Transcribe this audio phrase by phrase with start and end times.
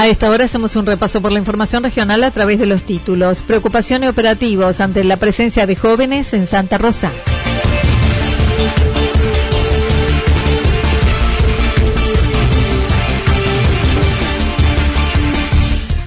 [0.00, 3.42] A esta hora hacemos un repaso por la información regional a través de los títulos.
[3.42, 7.10] Preocupación y operativos ante la presencia de jóvenes en Santa Rosa.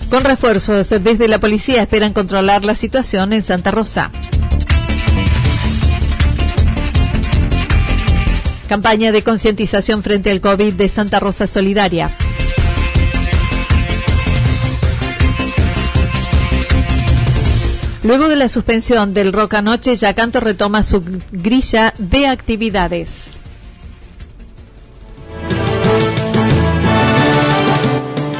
[0.09, 4.09] Con refuerzos desde la policía esperan controlar la situación en Santa Rosa.
[8.67, 12.09] Campaña de concientización frente al COVID de Santa Rosa Solidaria.
[18.03, 21.01] Luego de la suspensión del Rock Anoche, Yacanto retoma su
[21.31, 23.39] grilla de actividades.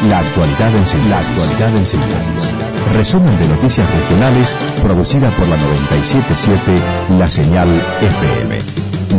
[0.10, 0.86] La actualidad en
[1.86, 2.50] síntesis.
[2.94, 6.60] Resumen de noticias regionales producida por la 977
[7.18, 7.70] La Señal
[8.02, 8.60] FM.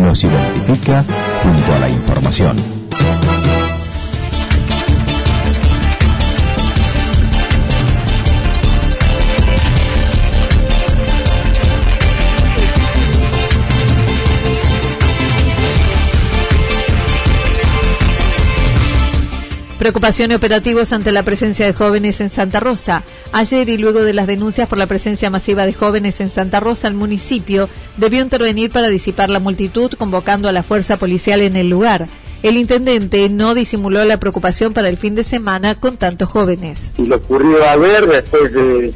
[0.06, 1.02] Nos identifica
[1.42, 2.84] junto a la información.
[19.78, 23.02] Preocupación y operativos ante la presencia de jóvenes en Santa Rosa.
[23.32, 26.86] Ayer y luego de las denuncias por la presencia masiva de jóvenes en Santa Rosa,
[26.86, 31.70] el municipio debió intervenir para disipar la multitud, convocando a la fuerza policial en el
[31.70, 32.06] lugar.
[32.44, 36.94] El intendente no disimuló la preocupación para el fin de semana con tantos jóvenes.
[36.96, 38.86] Y lo ocurrió a ver después de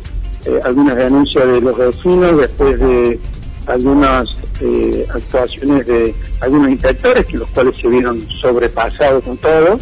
[0.45, 3.19] eh, algunas denuncias de los vecinos, después de
[3.67, 4.29] algunas
[4.61, 9.79] eh, actuaciones de algunos inspectores, los cuales se vieron sobrepasados con todo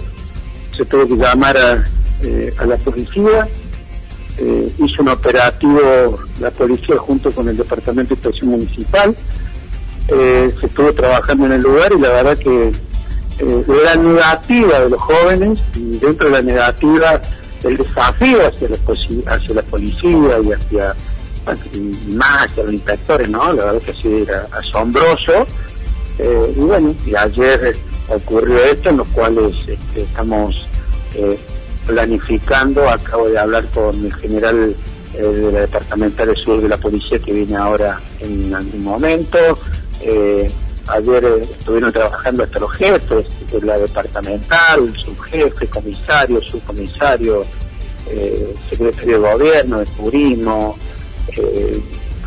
[0.76, 1.84] se tuvo que llamar a,
[2.22, 3.48] eh, la policía,
[4.38, 9.14] eh, hizo un operativo la policía junto con el Departamento de Inspección Municipal,
[10.08, 12.72] eh, se estuvo trabajando en el lugar y la verdad que
[13.38, 17.20] la negativa de los jóvenes y dentro de la negativa
[17.64, 18.78] el desafío hacia la,
[19.34, 20.96] hacia la policía y hacia
[22.14, 23.52] más hacia los inspectores, ¿no?
[23.52, 25.46] La verdad que así era asombroso.
[26.18, 27.76] y bueno, y ayer
[28.08, 30.66] ocurrió esto, en los cuales este, estamos
[31.14, 31.38] eh,
[31.86, 32.88] planificando.
[32.88, 34.74] Acabo de hablar con el general
[35.14, 39.38] eh, de la Departamental de Sur de la Policía que viene ahora en algún momento.
[40.00, 40.50] Eh,
[40.88, 47.44] ayer estuvieron trabajando hasta los jefes de la departamental, subjefe, comisario, subcomisario,
[48.70, 50.76] secretario de gobierno, de turismo,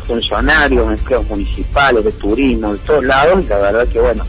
[0.04, 3.48] funcionarios, empleados municipales, de turismo, de todos lados.
[3.48, 4.24] La verdad que bueno,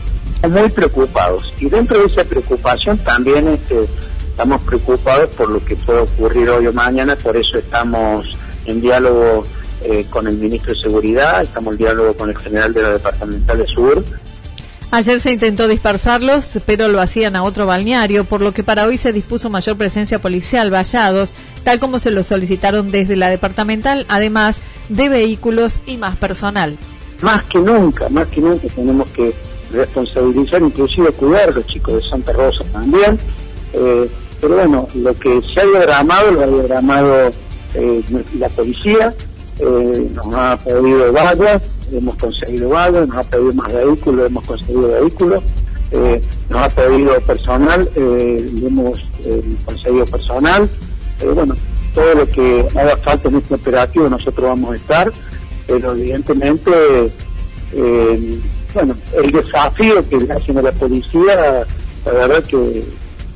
[0.50, 1.52] muy preocupados.
[1.60, 3.88] Y dentro de esa preocupación también este,
[4.28, 9.44] estamos preocupados por lo que puede ocurrir hoy o mañana, por eso estamos en diálogo
[9.84, 13.58] eh, con el ministro de Seguridad, estamos en diálogo con el general de la Departamental
[13.58, 14.04] de Sur.
[14.90, 18.98] Ayer se intentó dispersarlos, pero lo hacían a otro balneario, por lo que para hoy
[18.98, 21.32] se dispuso mayor presencia policial, vallados,
[21.64, 24.58] tal como se lo solicitaron desde la departamental, además
[24.90, 26.76] de vehículos y más personal.
[27.22, 29.32] Más que nunca, más que nunca tenemos que
[29.72, 33.18] responsabilizar, inclusive cuidar a los chicos de Santa Rosa también.
[33.72, 34.08] Eh,
[34.40, 37.32] pero bueno, lo que se ha diagramado, lo ha diagramado
[37.74, 38.02] eh,
[38.38, 39.14] la policía,
[39.58, 44.88] eh, nos ha pedido vallas, hemos conseguido vallas, nos ha pedido más vehículos, hemos conseguido
[44.88, 45.42] vehículos,
[46.48, 48.98] nos ha pedido personal, hemos
[49.64, 50.68] conseguido personal,
[51.34, 51.54] bueno,
[51.94, 55.12] todo lo que haga falta en este operativo nosotros vamos a estar,
[55.66, 56.70] pero evidentemente
[58.74, 61.66] bueno, el desafío que le hacen a la policía,
[62.04, 62.84] la verdad que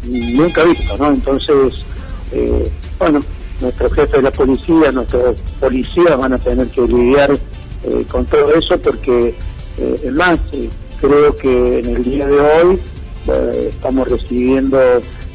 [0.05, 1.09] nunca visto, ¿no?
[1.09, 1.85] Entonces,
[2.33, 3.21] eh, bueno,
[3.61, 7.39] nuestro jefe de la policía, nuestros policías van a tener que lidiar
[7.85, 9.35] eh, con todo eso porque,
[9.79, 10.69] eh, es más, eh,
[11.01, 12.81] creo que en el día de hoy
[13.69, 14.81] estamos recibiendo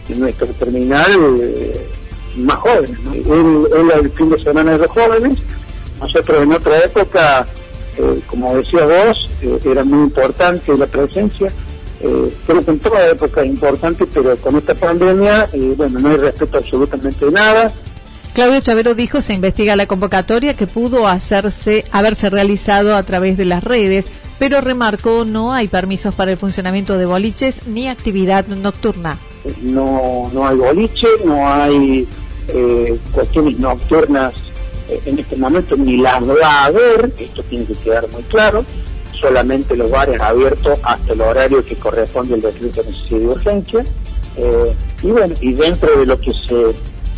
[0.07, 1.11] en nuestro terminal
[2.37, 2.97] más jóvenes.
[3.01, 3.13] ¿no?
[3.13, 5.37] Él, el fin de semana de los jóvenes,
[5.99, 7.47] nosotros en otra época,
[8.27, 9.29] como decía vos,
[9.65, 11.51] era muy importante la presencia.
[12.45, 16.57] creo que en toda época es importante, pero con esta pandemia, bueno, no hay respeto
[16.57, 17.73] absolutamente de nada
[18.33, 23.43] Claudio Chavero dijo se investiga la convocatoria que pudo hacerse, haberse realizado a través de
[23.43, 24.05] las redes,
[24.39, 29.17] pero remarcó no hay permisos para el funcionamiento de boliches ni actividad nocturna.
[29.61, 32.07] No, no hay boliche, no hay
[32.47, 34.50] eh, cuestiones nocturnas eh,
[35.05, 38.65] en este momento, ni las va a haber, esto tiene que quedar muy claro,
[39.19, 43.83] solamente los bares abiertos hasta el horario que corresponde al decreto de necesidad de urgencia.
[44.37, 46.73] Eh, y bueno, y dentro de lo que se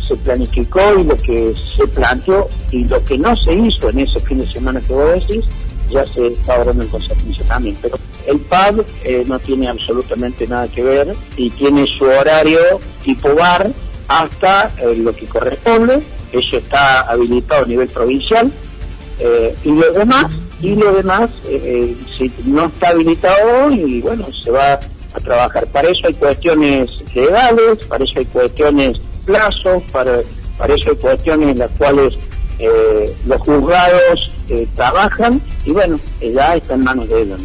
[0.06, 4.20] se planificó y lo que se planteó y lo que no se hizo en ese
[4.20, 5.44] fin de semana que vos decís,
[5.90, 7.76] ya se está hablando en consecuencia también.
[7.80, 7.96] Pero
[8.26, 12.58] el pub eh, no tiene absolutamente nada que ver y tiene su horario
[13.02, 13.70] tipo bar
[14.08, 16.00] hasta eh, lo que corresponde.
[16.34, 18.52] Eso está habilitado a nivel provincial.
[19.20, 20.26] Eh, y lo demás,
[20.60, 21.30] y lo demás,
[22.18, 24.72] si no está habilitado y bueno, se va
[25.14, 25.66] a trabajar.
[25.68, 30.20] Para eso hay cuestiones legales, para eso hay cuestiones plazos, para,
[30.58, 32.18] para eso hay cuestiones en las cuales
[32.58, 37.40] eh, los juzgados eh, trabajan y bueno, ya está en manos de ellos.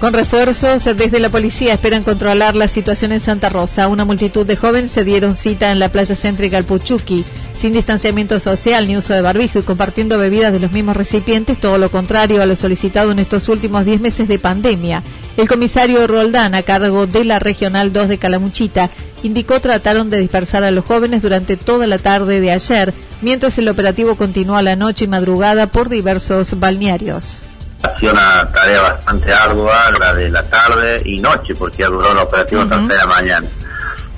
[0.00, 3.86] Con refuerzos desde la policía esperan controlar la situación en Santa Rosa.
[3.86, 8.88] Una multitud de jóvenes se dieron cita en la playa céntrica Alpuchuqui, sin distanciamiento social
[8.88, 12.46] ni uso de barbijo y compartiendo bebidas de los mismos recipientes, todo lo contrario a
[12.46, 15.02] lo solicitado en estos últimos 10 meses de pandemia.
[15.36, 18.88] El comisario Roldán, a cargo de la Regional 2 de Calamuchita,
[19.22, 23.68] indicó trataron de dispersar a los jóvenes durante toda la tarde de ayer, mientras el
[23.68, 27.49] operativo continuó a la noche y madrugada por diversos balnearios.
[27.98, 32.62] Sido una tarea bastante ardua, la de la tarde y noche, porque duró el operativo
[32.62, 33.46] hasta de la mañana.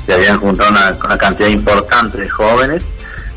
[0.04, 2.82] Se habían juntado una, cantidad importante de jóvenes.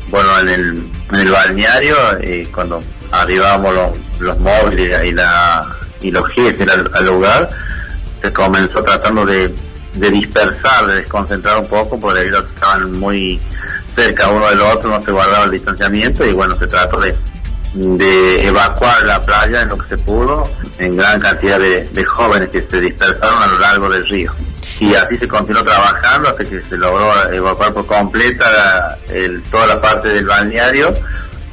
[0.08, 3.74] Bueno, en el, en el balneario, eh, cuando arribamos
[4.18, 5.64] los, móviles y, la,
[6.00, 7.48] y los jefes al, lugar,
[8.22, 9.52] se comenzó tratando de,
[9.94, 13.40] de dispersar, de desconcentrar un poco, porque debido estaban muy
[13.94, 17.16] cerca uno del otro, no se guardaba el distanciamiento y bueno, se trató de
[17.76, 22.66] de evacuar la playa en lo que se pudo en gran cantidad de, jóvenes que
[22.68, 24.32] se dispersaron a lo largo del río.
[24.80, 28.96] Y así se continuó trabajando hasta que se logró evacuar por completa
[29.50, 30.94] toda la parte del balneario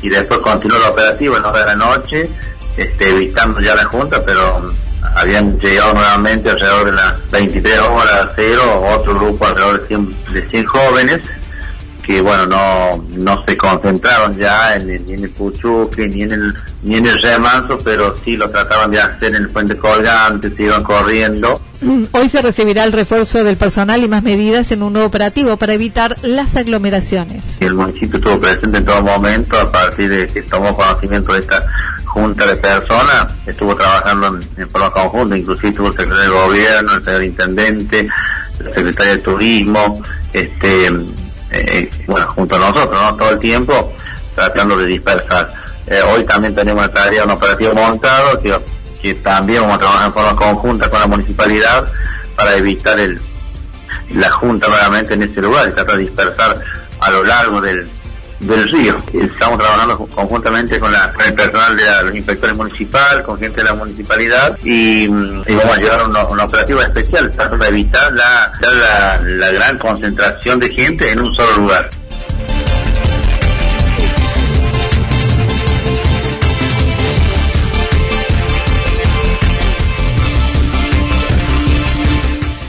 [0.02, 2.30] y después continuó el operativo en hora de la noche,
[2.78, 4.72] este, evitando ya la junta, pero
[5.16, 10.50] habían llegado nuevamente alrededor de las 23 horas cero otro grupo alrededor de 100, de
[10.50, 11.22] 100 jóvenes
[12.04, 16.54] que bueno no no se concentraron ya en, ni en el Puchuque ni en el
[16.84, 20.64] ni en el remanso pero sí lo trataban de hacer en el puente colgante se
[20.64, 24.94] iban corriendo mm, Hoy se recibirá el refuerzo del personal y más medidas en un
[24.94, 27.58] nuevo operativo para evitar las aglomeraciones.
[27.62, 31.64] El municipio estuvo presente en todo momento a partir de que tomó conocimiento de esta
[32.06, 37.04] junta de personas, estuvo trabajando en, forma conjunta, inclusive estuvo el secretario de gobierno, el
[37.04, 38.08] señor intendente,
[38.60, 40.92] el secretario de turismo, este
[41.54, 43.16] eh, bueno, junto a nosotros, ¿no?
[43.16, 43.94] Todo el tiempo
[44.36, 45.54] tratando de dispersar.
[45.86, 48.58] Eh, hoy también tenemos una tarea, un operativo montado que,
[49.02, 51.86] que también vamos a trabajar en forma conjunta con la municipalidad
[52.36, 53.22] para evitar el,
[54.12, 56.60] la junta nuevamente en ese lugar y tratar de dispersar
[57.00, 57.88] a lo largo del,
[58.48, 58.98] del río.
[59.14, 63.74] Estamos trabajando conjuntamente con, la, el personal de los inspectores municipales, con gente de la
[63.74, 70.60] municipalidad y, vamos a llevar a un, operativo especial para evitar la, la gran concentración
[70.60, 71.90] de gente en un solo lugar.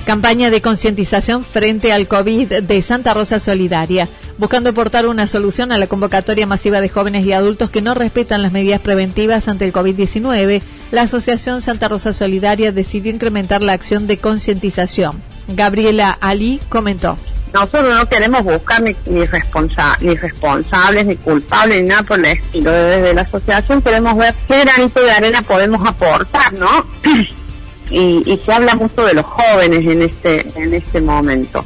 [0.07, 4.07] Campaña de concientización frente al COVID de Santa Rosa Solidaria
[4.39, 8.43] buscando aportar una solución a la convocatoria masiva de jóvenes y adultos que no respetan
[8.43, 14.07] las medidas preventivas ante el COVID-19, la Asociación Santa Rosa Solidaria decidió incrementar la acción
[14.07, 15.23] de concientización.
[15.49, 17.19] Gabriela Ali comentó.
[17.53, 22.73] Nosotros no queremos buscar ni, ni, responsables, ni culpables, ni nada por el estilo.
[22.73, 26.85] Desde la asociación queremos ver qué granito de arena podemos aportar, ¿no?
[27.91, 31.65] y, y se habla mucho de los jóvenes en este, en este momento.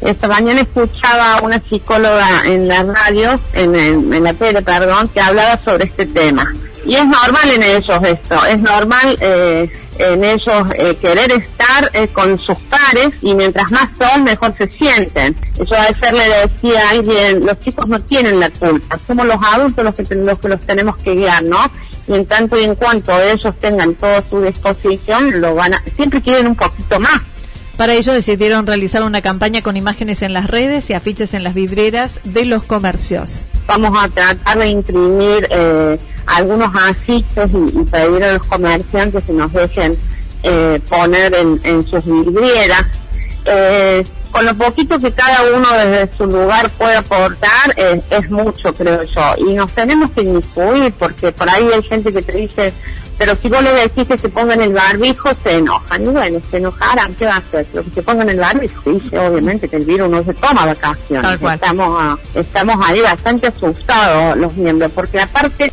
[0.00, 5.58] Esta mañana escuchaba a una psicóloga en la radio, en, la tele, perdón, que hablaba
[5.58, 6.52] sobre este tema.
[6.84, 12.08] Y es normal en ellos esto, es normal eh, en ellos eh, querer estar eh,
[12.08, 15.36] con sus pares y mientras más son, mejor se sienten.
[15.58, 19.36] Eso a veces le decía a alguien, los chicos no tienen la culpa, somos los
[19.42, 21.70] adultos los que, los que los tenemos que guiar, ¿no?
[22.06, 26.22] Y en tanto y en cuanto ellos tengan toda su disposición, lo van a, siempre
[26.22, 27.20] quieren un poquito más.
[27.78, 31.54] Para ello decidieron realizar una campaña con imágenes en las redes y afiches en las
[31.54, 33.46] vidrieras de los comercios.
[33.68, 39.52] Vamos a tratar de imprimir eh, algunos afiches y, pedir a los comerciantes que nos
[39.52, 39.96] dejen
[40.42, 42.84] eh, poner en, sus vidrieras.
[43.44, 49.02] Eh, con lo poquito que cada uno desde su lugar puede aportar es mucho, creo
[49.04, 49.34] yo.
[49.38, 52.72] Y nos tenemos que inmiscuir porque por ahí hay gente que te dice,
[53.18, 56.04] pero si vos le decís que se pongan el barbijo, se enojan.
[56.04, 57.66] Y bueno, se enojarán, ¿qué va a hacer?
[57.72, 61.40] Pero que se pongan el barbijo, dice obviamente que el virus no se toma vacaciones.
[61.42, 65.72] Estamos, estamos ahí bastante asustados los miembros, porque aparte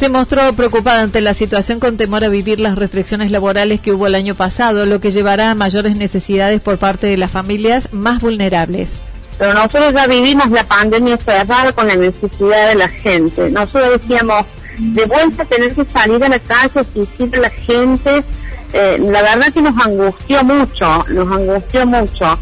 [0.00, 4.06] se mostró preocupada ante la situación con temor a vivir las restricciones laborales que hubo
[4.06, 8.22] el año pasado, lo que llevará a mayores necesidades por parte de las familias más
[8.22, 8.92] vulnerables.
[9.36, 13.50] Pero nosotros ya vivimos la pandemia cerrada con la necesidad de la gente.
[13.50, 14.46] Nosotros decíamos,
[14.78, 18.24] de vuelta tener que salir a la calle, asistir a la gente,
[18.72, 22.38] eh, la verdad que nos angustió mucho, nos angustió mucho.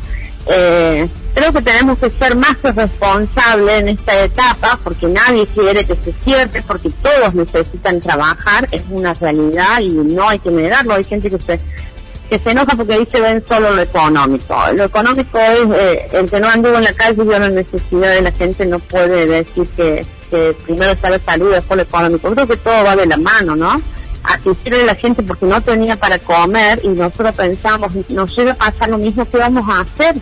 [0.47, 1.09] Eh,
[1.39, 6.13] creo que tenemos que ser más responsables en esta etapa porque nadie quiere que se
[6.25, 11.31] cierre, porque todos necesitan trabajar, es una realidad y no hay que negarlo, hay gente
[11.31, 11.61] que se
[12.29, 14.55] que se enoja porque se ven solo lo económico.
[14.75, 18.11] Lo económico es eh, el que no anduvo en la calle y vio la necesidad
[18.11, 20.05] de la gente no puede decir que,
[20.67, 22.31] primero está la salud después lo económico.
[22.33, 23.81] Creo que todo va de la mano, ¿no?
[24.25, 28.57] Asistirle a la gente porque no tenía para comer y nosotros pensamos, nos llega a
[28.57, 30.21] pasar lo mismo, que vamos a hacer?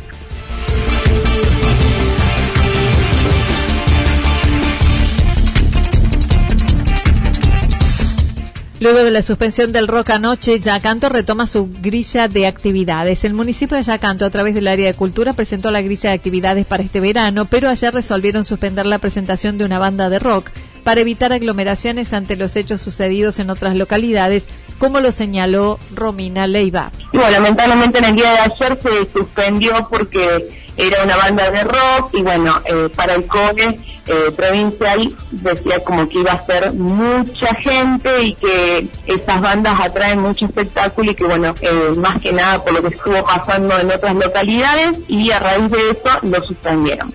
[8.79, 13.25] Luego de la suspensión del rock anoche, Yacanto retoma su grilla de actividades.
[13.25, 16.67] El municipio de Yacanto, a través del área de cultura, presentó la grilla de actividades
[16.67, 20.51] para este verano, pero ayer resolvieron suspender la presentación de una banda de rock
[20.85, 24.45] para evitar aglomeraciones ante los hechos sucedidos en otras localidades,
[24.79, 26.93] como lo señaló Romina Leiva.
[27.15, 32.11] bueno, lamentablemente en el día de ayer se suspendió porque era una banda de rock
[32.15, 37.55] y bueno, eh, para el CONE eh, provincial decía como que iba a ser mucha
[37.57, 42.63] gente y que esas bandas atraen mucho espectáculo y que bueno, eh, más que nada
[42.63, 47.13] por lo que estuvo pasando en otras localidades y a raíz de eso lo suspendieron.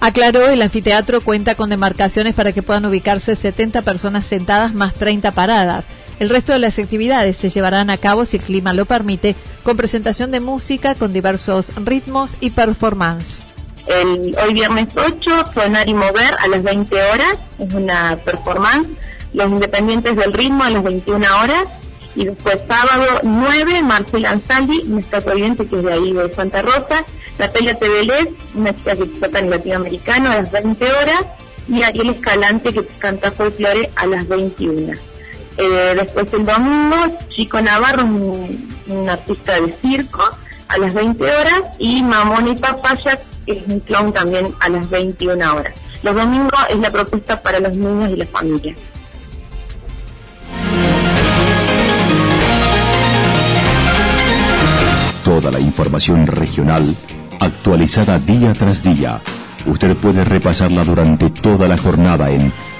[0.00, 5.30] Aclaró, el anfiteatro cuenta con demarcaciones para que puedan ubicarse 70 personas sentadas más 30
[5.32, 5.84] paradas.
[6.20, 9.78] El resto de las actividades se llevarán a cabo, si el clima lo permite, con
[9.78, 13.42] presentación de música con diversos ritmos y performance.
[13.86, 18.86] El, hoy viernes 8, Sonar y Mover a las 20 horas, es una performance.
[19.32, 21.64] Los Independientes del Ritmo a las 21 horas.
[22.14, 27.02] Y después sábado 9, Marcela Ansaldi, nuestra provincia que es de ahí de Santa Rosa.
[27.38, 31.24] Natalia Tevelés, una chica que toca en latinoamericano a las 20 horas.
[31.66, 35.09] Y Ariel Escalante que canta folclore a las 21.
[35.56, 36.96] Eh, después el domingo,
[37.28, 40.24] Chico Navarro, un, artista de circo,
[40.68, 44.88] a las 20 horas, y Mamón y Papaya, que es un clown también a las
[44.88, 45.74] 21 horas.
[46.02, 48.78] Los domingos es la propuesta para los niños y las familias.
[55.24, 56.94] Toda la información regional
[57.40, 59.20] actualizada día tras día.
[59.66, 62.52] Usted puede repasarla durante toda la jornada en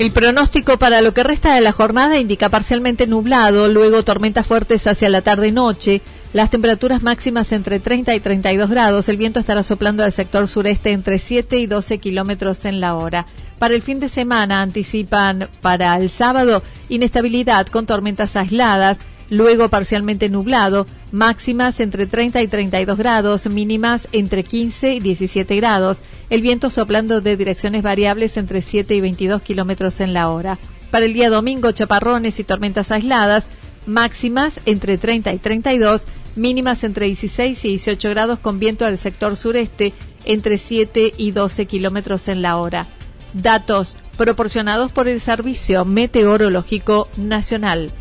[0.00, 4.86] El pronóstico para lo que resta de la jornada indica parcialmente nublado, luego tormentas fuertes
[4.86, 6.00] hacia la tarde-noche,
[6.32, 10.92] las temperaturas máximas entre 30 y 32 grados, el viento estará soplando al sector sureste
[10.92, 13.26] entre 7 y 12 kilómetros en la hora.
[13.58, 20.30] Para el fin de semana anticipan para el sábado inestabilidad con tormentas aisladas, luego parcialmente
[20.30, 26.00] nublado, máximas entre 30 y 32 grados, mínimas entre 15 y 17 grados,
[26.30, 30.58] el viento soplando de direcciones variables entre 7 y 22 kilómetros en la hora.
[30.90, 33.46] Para el día domingo, chaparrones y tormentas aisladas,
[33.86, 36.06] máximas entre 30 y 32,
[36.36, 39.92] mínimas entre 16 y 18 grados con viento al sector sureste
[40.24, 42.86] entre 7 y 12 kilómetros en la hora.
[43.34, 47.92] Datos proporcionados por el Servicio Meteorológico Nacional.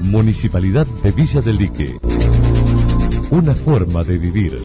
[0.00, 1.96] Municipalidad de Villa del Lique.
[3.30, 4.64] Una forma de vivir.